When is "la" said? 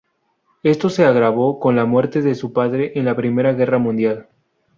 1.75-1.85, 3.05-3.15